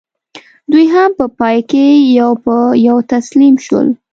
دوی 0.71 0.85
هم 0.95 1.09
په 1.19 1.25
پای 1.39 1.57
کې 1.71 1.85
یو 2.19 2.31
په 2.45 2.55
یو 2.87 2.97
تسلیم 3.11 3.55
شول. 3.65 3.87